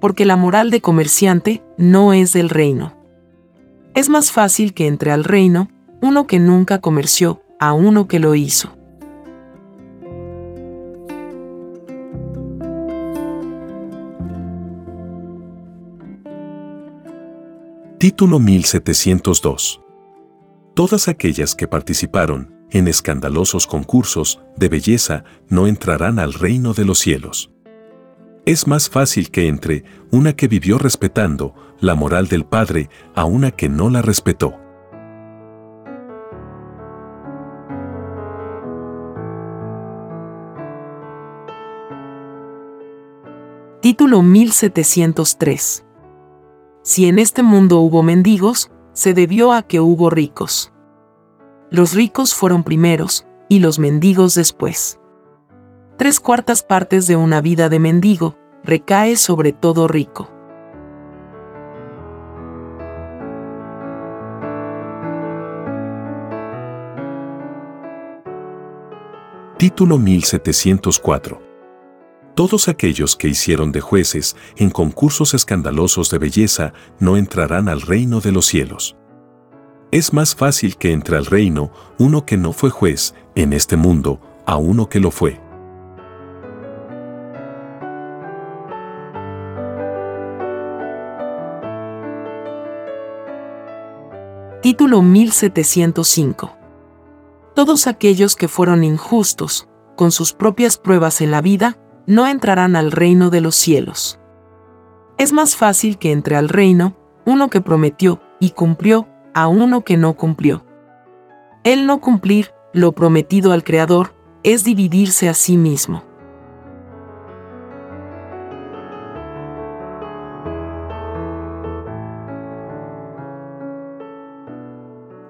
[0.00, 2.99] Porque la moral de comerciante no es del reino.
[3.94, 5.68] Es más fácil que entre al reino
[6.00, 8.76] uno que nunca comerció a uno que lo hizo.
[17.98, 19.82] Título 1702.
[20.74, 26.98] Todas aquellas que participaron en escandalosos concursos de belleza no entrarán al reino de los
[26.98, 27.50] cielos.
[28.46, 33.50] Es más fácil que entre una que vivió respetando la moral del Padre a una
[33.50, 34.54] que no la respetó.
[43.80, 45.84] Título 1703
[46.82, 50.72] si en este mundo hubo mendigos, se debió a que hubo ricos.
[51.70, 54.99] Los ricos fueron primeros y los mendigos después.
[56.00, 58.34] Tres cuartas partes de una vida de mendigo
[58.64, 60.30] recae sobre todo rico.
[69.58, 71.42] Título 1704
[72.34, 78.20] todos aquellos que hicieron de jueces en concursos escandalosos de belleza no entrarán al reino
[78.22, 78.96] de los cielos.
[79.90, 84.18] Es más fácil que entre al reino uno que no fue juez en este mundo
[84.46, 85.49] a uno que lo fue.
[94.62, 96.54] Título 1705.
[97.54, 102.92] Todos aquellos que fueron injustos, con sus propias pruebas en la vida, no entrarán al
[102.92, 104.20] reino de los cielos.
[105.16, 106.94] Es más fácil que entre al reino
[107.24, 110.66] uno que prometió y cumplió a uno que no cumplió.
[111.64, 116.04] El no cumplir lo prometido al Creador es dividirse a sí mismo.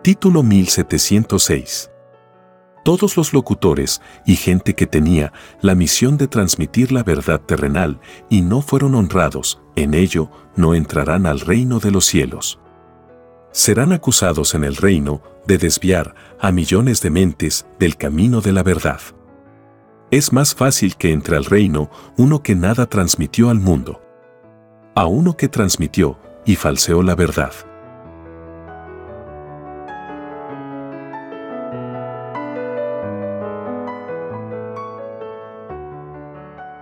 [0.02, 1.90] Título 1706
[2.82, 8.40] todos los locutores y gente que tenía la misión de transmitir la verdad terrenal y
[8.40, 12.58] no fueron honrados, en ello no entrarán al reino de los cielos.
[13.52, 18.62] Serán acusados en el reino de desviar a millones de mentes del camino de la
[18.62, 19.00] verdad.
[20.10, 24.00] Es más fácil que entre al reino uno que nada transmitió al mundo,
[24.94, 27.52] a uno que transmitió y falseó la verdad.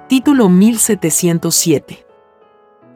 [0.08, 2.06] Título 1707.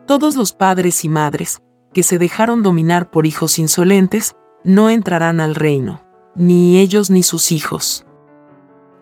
[0.06, 1.60] Todos los padres y madres,
[1.92, 4.34] que se dejaron dominar por hijos insolentes,
[4.64, 6.02] no entrarán al reino,
[6.34, 8.06] ni ellos ni sus hijos.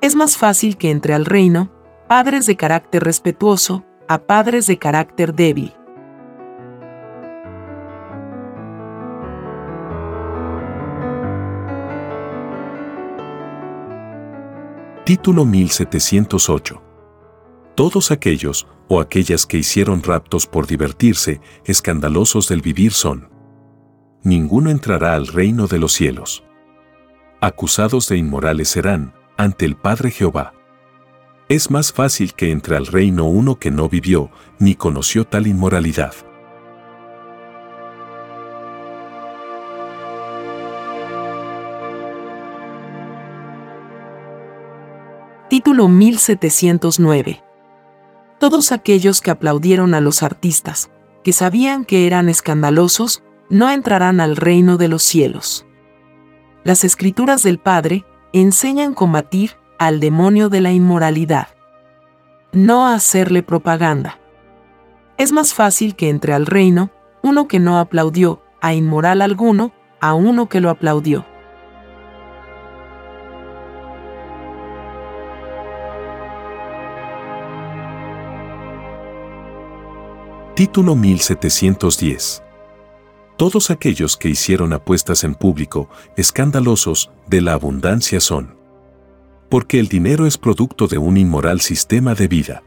[0.01, 1.71] Es más fácil que entre al reino
[2.09, 5.73] padres de carácter respetuoso a padres de carácter débil.
[15.05, 16.90] Título 1708
[17.81, 23.31] todos aquellos o aquellas que hicieron raptos por divertirse, escandalosos del vivir son.
[24.23, 26.45] Ninguno entrará al reino de los cielos.
[27.41, 30.53] Acusados de inmorales serán, ante el Padre Jehová.
[31.49, 36.13] Es más fácil que entre al reino uno que no vivió ni conoció tal inmoralidad.
[45.49, 47.50] Título 1709
[48.41, 50.91] todos aquellos que aplaudieron a los artistas,
[51.23, 55.67] que sabían que eran escandalosos, no entrarán al reino de los cielos.
[56.65, 61.49] Las escrituras del Padre enseñan combatir al demonio de la inmoralidad.
[62.53, 64.19] No hacerle propaganda.
[65.19, 66.91] Es más fácil que entre al reino
[67.23, 71.27] uno que no aplaudió a inmoral alguno a uno que lo aplaudió.
[80.61, 82.43] Título 1710.
[83.39, 85.89] Todos aquellos que hicieron apuestas en público,
[86.19, 88.59] escandalosos, de la abundancia son.
[89.49, 92.63] Porque el dinero es producto de un inmoral sistema de vida.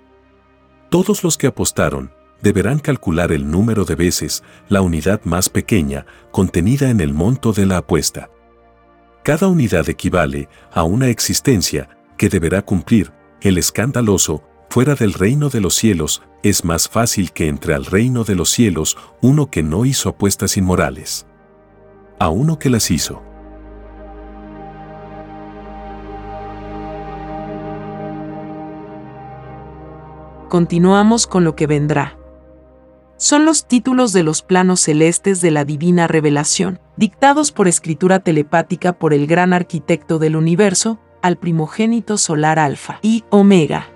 [0.89, 6.89] Todos los que apostaron, deberán calcular el número de veces la unidad más pequeña contenida
[6.89, 8.31] en el monto de la apuesta.
[9.23, 15.61] Cada unidad equivale a una existencia que deberá cumplir el escandaloso fuera del reino de
[15.61, 19.85] los cielos es más fácil que entre al reino de los cielos uno que no
[19.85, 21.25] hizo apuestas inmorales.
[22.19, 23.23] A uno que las hizo.
[30.49, 32.17] Continuamos con lo que vendrá.
[33.17, 38.93] Son los títulos de los planos celestes de la divina revelación, dictados por escritura telepática
[38.93, 43.92] por el gran arquitecto del universo, al primogénito solar Alfa y Omega.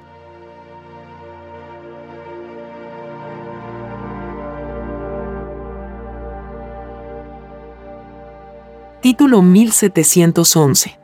[9.01, 10.99] Título 1711.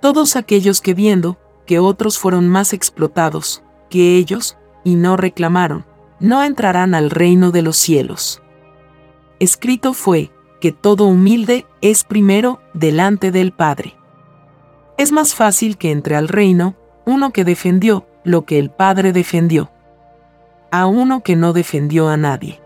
[0.00, 1.36] Todos aquellos que viendo
[1.66, 5.84] que otros fueron más explotados que ellos, y no reclamaron,
[6.20, 8.40] no entrarán al reino de los cielos.
[9.40, 10.30] Escrito fue
[10.60, 13.96] que todo humilde es primero delante del Padre.
[14.96, 19.72] Es más fácil que entre al reino uno que defendió lo que el Padre defendió,
[20.70, 22.61] a uno que no defendió a nadie.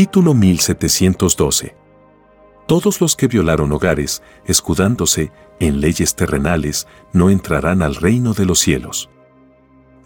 [0.00, 1.76] Título 1712.
[2.66, 8.60] Todos los que violaron hogares, escudándose en leyes terrenales, no entrarán al reino de los
[8.60, 9.10] cielos.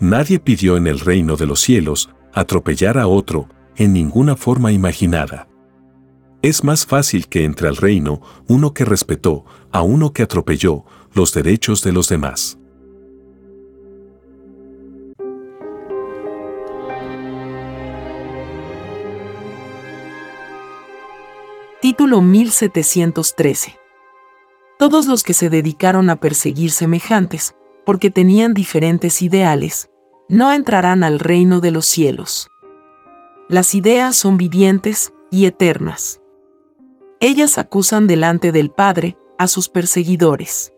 [0.00, 5.46] Nadie pidió en el reino de los cielos atropellar a otro en ninguna forma imaginada.
[6.42, 11.32] Es más fácil que entre al reino uno que respetó a uno que atropelló los
[11.32, 12.58] derechos de los demás.
[21.84, 23.78] Título 1713.
[24.78, 27.54] Todos los que se dedicaron a perseguir semejantes,
[27.84, 29.90] porque tenían diferentes ideales,
[30.30, 32.48] no entrarán al reino de los cielos.
[33.50, 36.22] Las ideas son vivientes y eternas.
[37.20, 40.72] Ellas acusan delante del Padre a sus perseguidores.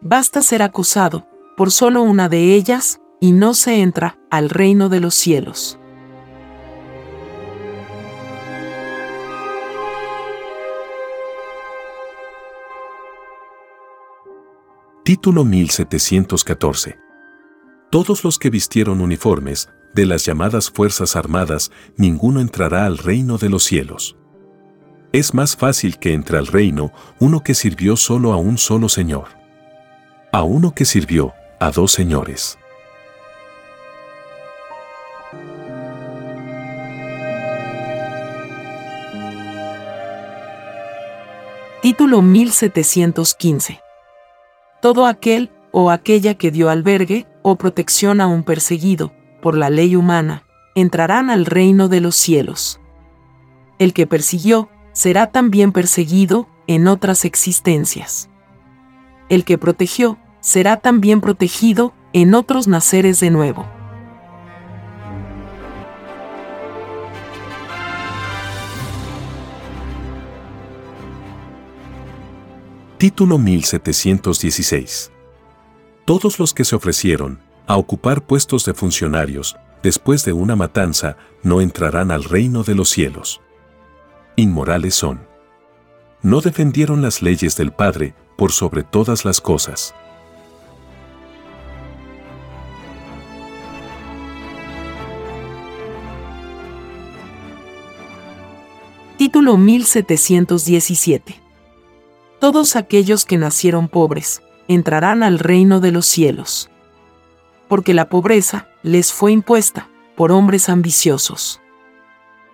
[0.00, 5.00] Basta ser acusado por solo una de ellas y no se entra al reino de
[5.00, 5.80] los cielos.
[15.04, 16.98] Título 1714.
[17.90, 23.50] Todos los que vistieron uniformes de las llamadas Fuerzas Armadas, ninguno entrará al reino de
[23.50, 24.16] los cielos.
[25.12, 26.90] Es más fácil que entre al reino
[27.20, 29.28] uno que sirvió solo a un solo Señor.
[30.32, 32.58] A uno que sirvió a dos señores.
[41.82, 43.83] Título 1715
[44.84, 49.96] todo aquel o aquella que dio albergue o protección a un perseguido, por la ley
[49.96, 52.80] humana, entrarán al reino de los cielos.
[53.78, 58.28] El que persiguió será también perseguido en otras existencias.
[59.30, 63.64] El que protegió será también protegido en otros naceres de nuevo.
[73.04, 75.12] Título 1716.
[76.06, 81.60] Todos los que se ofrecieron a ocupar puestos de funcionarios después de una matanza no
[81.60, 83.42] entrarán al reino de los cielos.
[84.36, 85.20] Inmorales son.
[86.22, 89.94] No defendieron las leyes del Padre por sobre todas las cosas.
[99.18, 101.43] Título 1717
[102.44, 106.68] todos aquellos que nacieron pobres, entrarán al reino de los cielos.
[107.68, 111.62] Porque la pobreza les fue impuesta por hombres ambiciosos.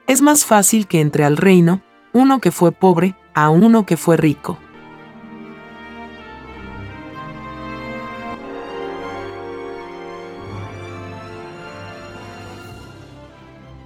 [0.07, 1.83] Es más fácil que entre al reino
[2.13, 4.61] uno que fue pobre a uno que fue rico.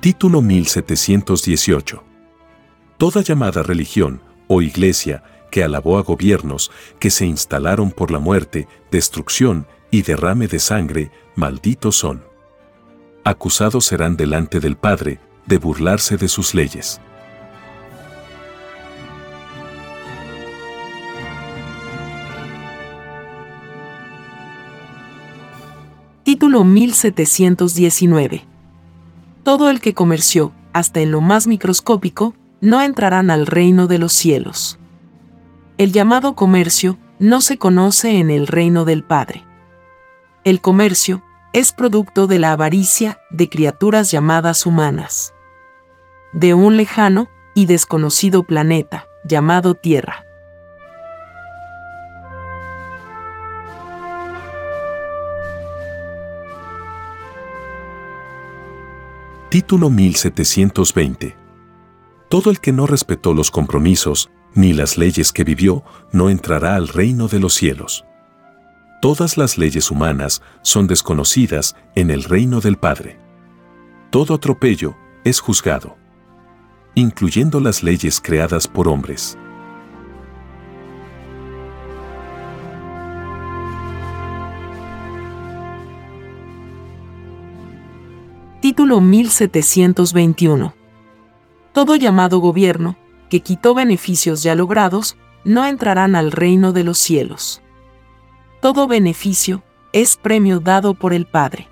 [0.00, 2.04] Título 1718.
[2.98, 5.22] Toda llamada religión o iglesia
[5.54, 11.12] que alabó a gobiernos que se instalaron por la muerte, destrucción y derrame de sangre,
[11.36, 12.24] malditos son.
[13.22, 17.00] Acusados serán delante del Padre de burlarse de sus leyes.
[26.24, 28.44] Título 1719.
[29.44, 34.12] Todo el que comerció, hasta en lo más microscópico, no entrarán al reino de los
[34.12, 34.80] cielos.
[35.76, 39.44] El llamado comercio no se conoce en el reino del Padre.
[40.44, 45.34] El comercio es producto de la avaricia de criaturas llamadas humanas.
[46.32, 50.24] De un lejano y desconocido planeta llamado Tierra.
[59.48, 61.36] Título 1720.
[62.28, 65.82] Todo el que no respetó los compromisos ni las leyes que vivió
[66.12, 68.04] no entrará al reino de los cielos.
[69.00, 73.18] Todas las leyes humanas son desconocidas en el reino del Padre.
[74.10, 75.96] Todo atropello es juzgado,
[76.94, 79.36] incluyendo las leyes creadas por hombres.
[88.60, 90.74] Título 1721.
[91.74, 92.96] Todo llamado gobierno,
[93.28, 97.60] que quitó beneficios ya logrados, no entrarán al reino de los cielos.
[98.60, 99.62] Todo beneficio
[99.92, 101.68] es premio dado por el Padre.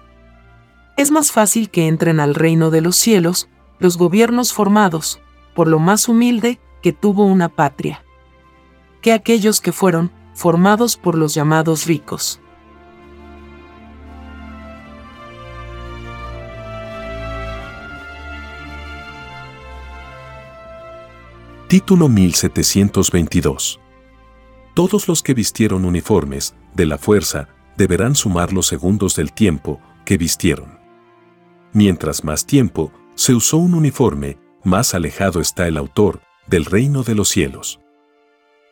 [0.97, 3.49] Es más fácil que entren al reino de los cielos
[3.79, 5.21] los gobiernos formados,
[5.55, 8.05] por lo más humilde que tuvo una patria,
[9.01, 12.42] que aquellos que fueron formados por los llamados ricos.
[21.73, 23.81] Título 1722.
[24.75, 27.49] Todos los que vistieron uniformes de la fuerza
[27.79, 30.79] deberán sumar los segundos del tiempo que vistieron.
[31.73, 37.15] Mientras más tiempo se usó un uniforme, más alejado está el autor del reino de
[37.15, 37.81] los cielos.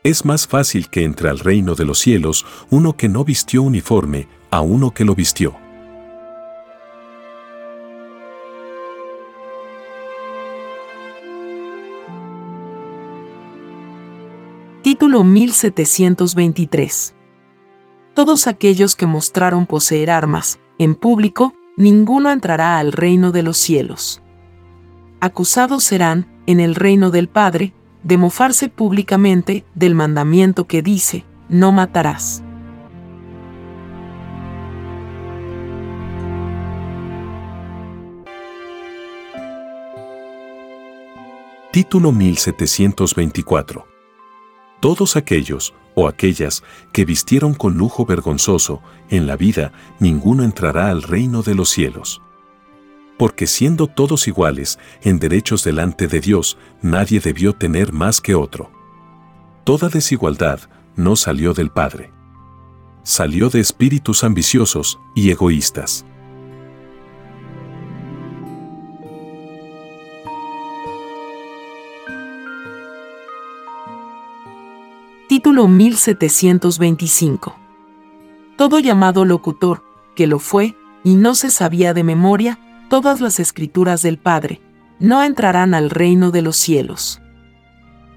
[0.05, 4.29] Es más fácil que entre al reino de los cielos uno que no vistió uniforme
[4.51, 5.57] a uno que lo vistió.
[15.11, 17.17] Título 1723.
[18.15, 24.23] Todos aquellos que mostraron poseer armas, en público, ninguno entrará al reino de los cielos.
[25.19, 31.73] Acusados serán, en el reino del Padre, de mofarse públicamente del mandamiento que dice, no
[31.73, 32.45] matarás.
[41.73, 43.90] Título 1724
[44.81, 46.63] todos aquellos o aquellas
[46.93, 52.23] que vistieron con lujo vergonzoso en la vida, ninguno entrará al reino de los cielos.
[53.19, 58.71] Porque siendo todos iguales en derechos delante de Dios, nadie debió tener más que otro.
[59.65, 60.61] Toda desigualdad
[60.97, 62.11] no salió del Padre.
[63.03, 66.07] Salió de espíritus ambiciosos y egoístas.
[75.31, 77.55] Título 1725.
[78.57, 79.85] Todo llamado locutor,
[80.17, 80.75] que lo fue,
[81.05, 82.59] y no se sabía de memoria,
[82.89, 84.61] todas las escrituras del Padre,
[84.99, 87.23] no entrarán al reino de los cielos.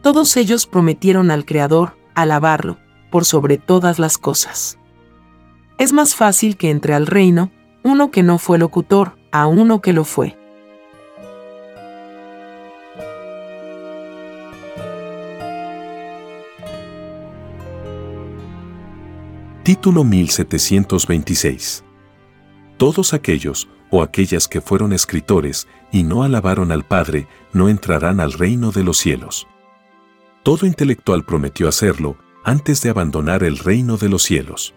[0.01, 2.79] Todos ellos prometieron al Creador alabarlo,
[3.11, 4.79] por sobre todas las cosas.
[5.77, 7.51] Es más fácil que entre al reino
[7.83, 10.35] uno que no fue locutor a uno que lo fue.
[19.63, 21.85] Título 1726.
[22.75, 28.33] Todos aquellos o aquellas que fueron escritores y no alabaron al Padre no entrarán al
[28.33, 29.47] reino de los cielos.
[30.43, 34.75] Todo intelectual prometió hacerlo antes de abandonar el reino de los cielos.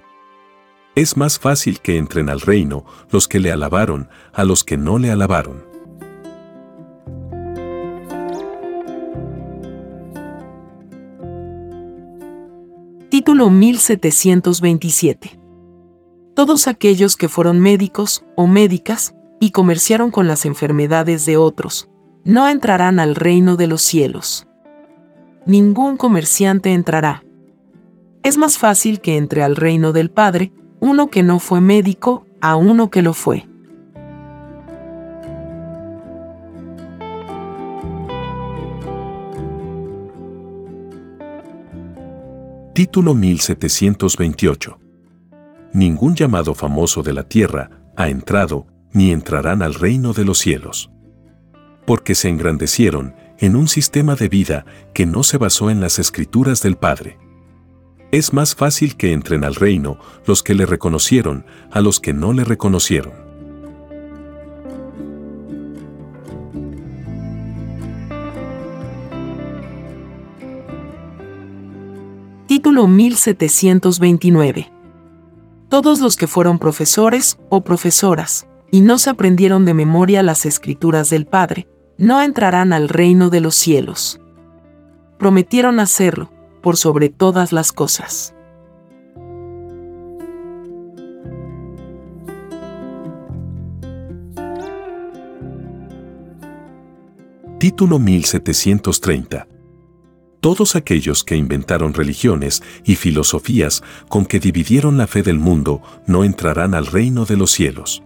[0.95, 5.01] Es más fácil que entren al reino los que le alabaron a los que no
[5.01, 5.65] le alabaron.
[13.09, 15.39] Título 1727.
[16.35, 21.89] Todos aquellos que fueron médicos o médicas y comerciaron con las enfermedades de otros,
[22.25, 24.49] no entrarán al reino de los cielos.
[25.47, 27.23] Ningún comerciante entrará.
[28.25, 32.57] Es más fácil que entre al reino del Padre uno que no fue médico a
[32.57, 33.47] uno que lo fue.
[42.77, 44.79] Título 1728.
[45.73, 50.91] Ningún llamado famoso de la tierra ha entrado ni entrarán al reino de los cielos.
[51.87, 56.63] Porque se engrandecieron en un sistema de vida que no se basó en las escrituras
[56.63, 57.19] del Padre.
[58.13, 62.35] Es más fácil que entren al reino los que le reconocieron a los que no
[62.35, 63.26] le reconocieron.
[72.67, 74.73] Título 1729.
[75.69, 81.09] Todos los que fueron profesores o profesoras, y no se aprendieron de memoria las escrituras
[81.09, 84.21] del Padre, no entrarán al reino de los cielos.
[85.17, 88.35] Prometieron hacerlo, por sobre todas las cosas.
[97.61, 99.47] Título 1730
[100.47, 106.23] todos aquellos que inventaron religiones y filosofías con que dividieron la fe del mundo no
[106.23, 108.05] entrarán al reino de los cielos.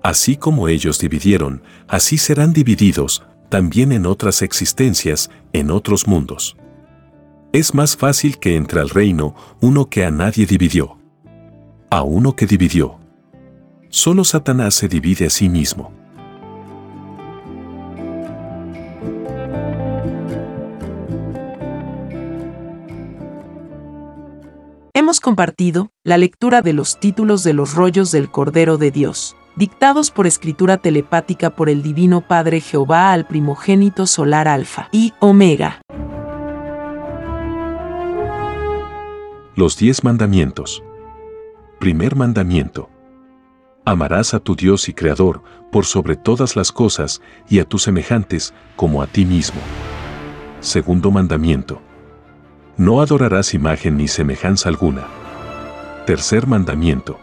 [0.00, 6.56] Así como ellos dividieron, así serán divididos también en otras existencias, en otros mundos.
[7.52, 10.98] Es más fácil que entre al reino uno que a nadie dividió.
[11.90, 13.00] A uno que dividió.
[13.88, 15.99] Solo Satanás se divide a sí mismo.
[25.00, 30.10] Hemos compartido la lectura de los títulos de los rollos del Cordero de Dios, dictados
[30.10, 35.80] por escritura telepática por el Divino Padre Jehová al primogénito solar Alfa y Omega.
[39.56, 40.82] Los diez mandamientos.
[41.78, 42.90] Primer mandamiento.
[43.86, 45.42] Amarás a tu Dios y Creador
[45.72, 49.62] por sobre todas las cosas y a tus semejantes como a ti mismo.
[50.60, 51.80] Segundo mandamiento
[52.80, 55.02] no adorarás imagen ni semejanza alguna.
[56.06, 57.18] Tercer mandamiento.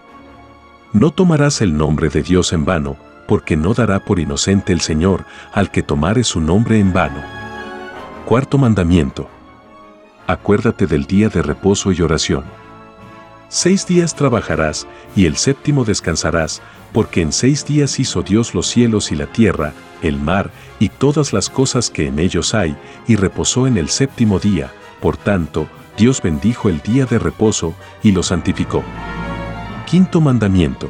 [0.93, 2.95] No tomarás el nombre de Dios en vano,
[3.27, 7.23] porque no dará por inocente el Señor al que tomare su nombre en vano.
[8.27, 9.27] Cuarto mandamiento.
[10.27, 12.43] Acuérdate del día de reposo y oración.
[13.49, 14.85] Seis días trabajarás
[15.15, 16.61] y el séptimo descansarás,
[16.93, 21.33] porque en seis días hizo Dios los cielos y la tierra, el mar y todas
[21.33, 22.77] las cosas que en ellos hay,
[23.07, 24.71] y reposó en el séptimo día,
[25.01, 25.67] por tanto,
[25.97, 27.73] Dios bendijo el día de reposo
[28.03, 28.83] y lo santificó.
[29.85, 30.89] Quinto mandamiento.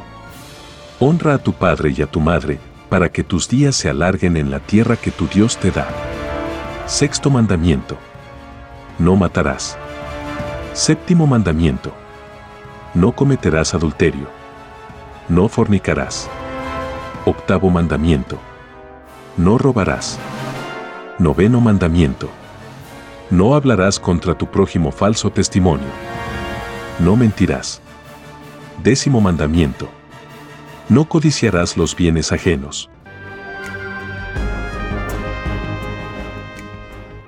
[1.00, 4.50] Honra a tu padre y a tu madre, para que tus días se alarguen en
[4.50, 5.88] la tierra que tu Dios te da.
[6.86, 7.96] Sexto mandamiento.
[8.98, 9.78] No matarás.
[10.72, 11.92] Séptimo mandamiento.
[12.94, 14.28] No cometerás adulterio.
[15.28, 16.28] No fornicarás.
[17.24, 18.38] Octavo mandamiento.
[19.36, 20.18] No robarás.
[21.18, 22.30] Noveno mandamiento.
[23.30, 25.86] No hablarás contra tu prójimo falso testimonio.
[26.98, 27.82] No mentirás.
[28.82, 29.88] Décimo mandamiento.
[30.88, 32.88] No codiciarás los bienes ajenos.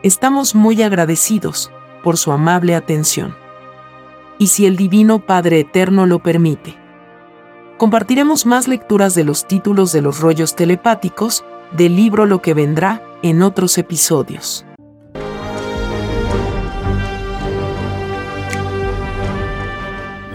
[0.02, 1.70] Estamos muy agradecidos
[2.02, 3.36] por su amable atención.
[4.38, 6.78] Y si el Divino Padre Eterno lo permite,
[7.76, 13.02] compartiremos más lecturas de los títulos de los rollos telepáticos del libro Lo que vendrá
[13.22, 14.64] en otros episodios.